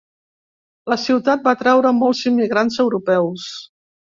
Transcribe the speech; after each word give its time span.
La 0.93 0.97
ciutat 1.01 1.45
va 1.49 1.53
atraure 1.57 1.93
molts 1.99 2.25
immigrants 2.33 2.81
europeus. 2.89 3.49